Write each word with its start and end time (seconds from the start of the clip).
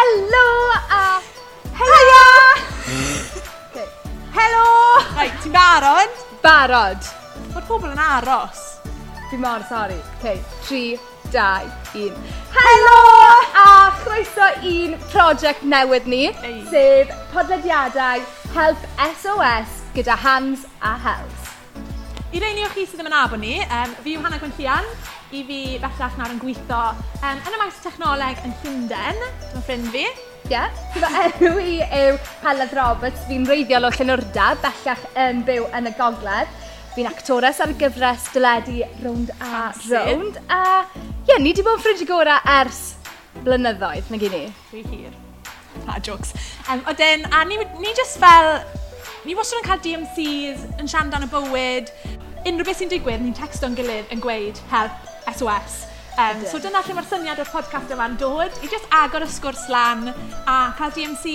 Helo 0.00 0.72
a... 0.88 1.20
Heia! 1.76 2.28
okay. 3.68 3.84
Helo! 4.32 4.68
Right, 5.12 5.34
ti'n 5.42 5.52
barod? 5.52 6.14
Barod. 6.40 7.08
Fod 7.52 7.66
pobl 7.68 7.90
yn 7.92 8.00
aros. 8.00 8.62
Fi 9.28 9.36
mor 9.42 9.60
sori. 9.68 9.98
Okay. 10.16 10.40
3, 10.70 10.96
2, 11.36 11.68
1. 12.00 12.16
Helo! 12.56 12.96
A 13.60 13.68
chroeso 14.00 14.48
i'n 14.64 14.96
prosiect 15.10 15.68
newydd 15.68 16.08
ni, 16.08 16.24
Ei. 16.48 16.56
sef 16.72 17.12
podlediadau 17.34 18.24
Help 18.56 18.90
SOS 19.20 19.82
gyda 19.98 20.16
Hans 20.24 20.64
a 20.80 20.96
Hels. 21.04 21.52
I 22.32 22.40
reini 22.40 22.64
o 22.64 22.72
chi 22.72 22.86
sydd 22.86 23.02
ddim 23.02 23.12
yn 23.12 23.20
abo 23.20 23.36
ni, 23.36 23.58
um, 23.68 23.98
fi 24.00 24.16
yw 24.16 24.24
Hannah 24.24 24.40
Gwynllian, 24.40 24.88
i 25.30 25.44
fi 25.46 25.60
bellach 25.78 26.16
nawr 26.18 26.32
yn 26.34 26.40
gweithio 26.42 26.80
um, 27.22 27.38
yn 27.38 27.54
y 27.54 27.58
maes 27.60 27.78
technoleg 27.84 28.40
yn 28.46 28.54
Llundain, 28.62 29.20
dyma 29.44 29.62
ffrind 29.62 29.90
fi. 29.94 30.08
Ie, 30.50 30.56
yeah. 30.56 30.78
so 30.96 31.10
enw 31.20 31.60
i 31.62 31.76
yw 31.84 32.16
Heledd 32.42 32.72
Roberts, 32.74 33.22
fi'n 33.28 33.44
reiddiol 33.46 33.86
o 33.86 33.90
Llynwrda, 33.94 34.48
bellach 34.64 35.04
yn 35.22 35.44
byw 35.46 35.68
yn 35.78 35.86
y 35.86 35.94
gogledd. 35.98 36.50
Fi'n 36.96 37.06
actores 37.06 37.60
ar 37.62 37.70
y 37.70 37.76
gyfres 37.78 38.26
dyledu 38.34 38.80
rownd 39.04 39.30
a 39.36 39.50
ah, 39.60 39.82
rownd. 39.92 40.40
A 40.50 40.60
ie, 40.82 41.04
yeah, 41.28 41.38
ni 41.38 41.52
wedi 41.52 41.62
bod 41.62 41.78
yn 41.78 41.84
ffrind 41.84 42.02
i 42.02 42.08
gora 42.08 42.40
ers 42.58 42.80
blynyddoedd, 43.44 44.10
na 44.10 44.18
gini. 44.18 44.42
Rwy 44.72 44.82
hir. 44.90 45.14
Na, 45.86 46.00
jokes. 46.02 46.34
Um, 46.66 46.82
Oedden, 46.90 47.28
a 47.30 47.44
ni, 47.46 47.60
ni 47.78 47.94
just 47.94 48.18
fel 48.18 48.56
ni 49.28 49.36
wastad 49.38 49.60
yn 49.60 49.68
cael 49.68 49.84
DMCs 49.84 50.66
yn 50.80 50.90
siarad 50.90 51.14
dan 51.14 51.28
y 51.28 51.30
bywyd. 51.30 51.94
Unrhyw 52.40 52.66
beth 52.66 52.80
sy'n 52.80 52.90
digwydd, 52.90 53.22
ni'n 53.22 53.36
texto'n 53.36 53.78
gilydd 53.78 54.10
yn 54.14 54.22
gweud 54.24 54.58
help, 54.72 55.10
SOS. 55.36 55.86
Um, 56.20 56.42
so 56.44 56.58
dyna 56.60 56.82
lle 56.84 56.94
mae'r 56.96 57.06
syniad 57.08 57.40
o'r 57.40 57.48
podcast 57.52 57.92
yma'n 57.94 58.16
dod, 58.20 58.56
i 58.60 58.68
just 58.68 58.88
agor 58.92 59.24
y 59.24 59.28
sgwrs 59.30 59.68
lan 59.72 60.10
a 60.10 60.56
cael 60.76 60.92
DMC 60.96 61.34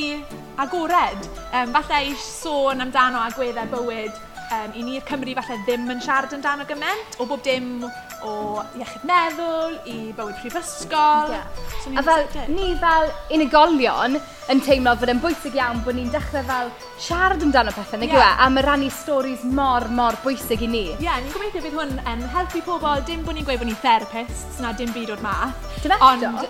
agored. 0.61 1.29
Um, 1.51 1.71
falle 1.73 2.01
i 2.11 2.15
sôn 2.19 2.83
amdano 2.85 3.23
agweddau 3.23 3.71
bywyd 3.71 4.13
um, 4.53 4.75
i 4.75 4.83
ni'r 4.85 5.05
Cymru 5.07 5.33
falle 5.37 5.57
ddim 5.65 5.89
yn 5.93 6.01
siarad 6.03 6.33
amdano 6.35 6.65
gyment, 6.69 7.17
o 7.19 7.27
bob 7.29 7.41
dim 7.45 7.85
o 8.25 8.61
iechyd 8.79 9.03
meddwl, 9.07 9.75
i 9.89 9.97
bywyd 10.17 10.37
prifysgol. 10.41 11.33
Yeah. 11.33 11.65
So, 11.83 11.93
a 11.97 12.03
fel, 12.05 12.25
ni 12.53 12.71
fel 12.81 13.11
unigolion 13.35 14.17
yn 14.53 14.61
teimlo 14.65 14.93
fod 14.99 15.11
yn 15.13 15.21
bwysig 15.23 15.57
iawn 15.57 15.81
bod 15.85 15.97
ni'n 15.97 16.11
dechrau 16.13 16.45
fel 16.47 16.71
siarad 17.01 17.43
amdano 17.45 17.73
pethau, 17.75 18.01
nag 18.01 18.13
yeah. 18.13 18.21
yw 18.21 18.25
e? 18.25 18.45
A 18.45 18.49
mae 18.53 18.65
rannu 18.65 18.91
storys 18.93 19.45
mor, 19.57 19.87
mor 19.99 20.17
bwysig 20.23 20.65
i 20.65 20.71
ni. 20.71 20.85
Ie, 20.93 21.03
yeah, 21.07 21.19
ni'n 21.21 21.33
gobeithio 21.33 21.65
bydd 21.65 21.77
hwn 21.79 21.97
yn 21.97 22.23
um, 22.23 22.25
helpu 22.35 22.63
pobl, 22.65 23.03
dim 23.09 23.25
bod 23.25 23.39
ni'n 23.39 23.47
gweud 23.47 23.61
bod 23.61 23.71
ni'n 23.71 23.83
therapists, 23.83 24.61
na 24.63 24.73
dim 24.77 24.93
byd 24.95 25.15
o'r 25.17 25.25
math. 25.25 25.69
Dim 25.83 25.95
eto? 25.97 26.05
Ond, 26.09 26.41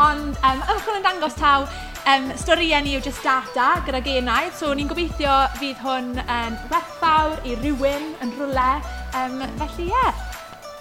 ond 0.00 0.38
um, 0.48 0.60
ymchwil 0.72 1.00
yn 1.00 1.04
dangos 1.04 1.36
taw, 1.36 1.66
um, 2.10 2.30
storïau 2.38 2.82
ni 2.84 2.94
yw 2.96 3.02
just 3.04 3.24
data 3.26 3.74
gyda 3.86 4.00
genaidd, 4.04 4.54
so 4.56 4.72
ni'n 4.74 4.88
gobeithio 4.90 5.34
fydd 5.58 5.80
hwn 5.82 6.14
yn 6.22 6.56
werthfawr 6.70 7.36
i 7.48 7.56
rywun 7.62 8.12
yn 8.24 8.32
rhywle. 8.38 8.70
Um, 9.18 9.42
felly 9.60 9.88
ie, 9.88 9.92
yeah. 9.92 10.24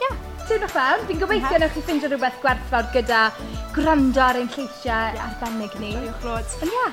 yeah. 0.03 0.15
tiwnwch 0.49 0.73
fewn. 0.75 1.05
Fi'n 1.09 1.21
gobeithio 1.23 1.53
mhm. 1.55 1.63
newch 1.65 1.75
chi 1.77 1.85
ffeindio 1.87 2.11
rhywbeth 2.11 2.41
gwerthfawr 2.43 2.89
gyda 2.93 3.21
gwrando 3.75 4.23
ar 4.27 4.39
ein 4.41 4.51
lleisiau 4.55 5.15
yeah. 5.17 5.29
arbennig 5.29 5.77
ni. 5.81 5.93
Doriwch 5.97 6.27
rod. 6.27 6.57
Ond 6.65 6.75
ie. 6.75 6.85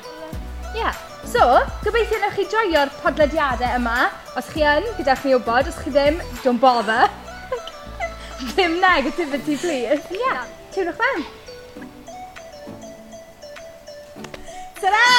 Ie. 0.81 0.95
So, 1.33 1.45
gobeithio 1.85 2.23
newch 2.23 2.41
chi 2.41 2.49
joio'r 2.55 2.95
podlediadau 3.03 3.77
yma. 3.81 3.99
Os 4.39 4.49
chi 4.55 4.65
yn, 4.77 4.89
gyda'ch 4.99 5.29
ni 5.29 5.37
wybod. 5.37 5.69
Os 5.73 5.83
chi 5.85 5.93
ddim, 5.93 6.23
don't 6.41 6.63
bother. 6.63 7.05
ddim 8.55 8.81
negativity, 8.83 9.61
please. 9.61 10.03
Ie. 10.17 10.25
Yeah. 10.25 10.45
Tiwnwch 10.73 11.01
fewn. 11.05 11.31
¡Será! 14.83 15.12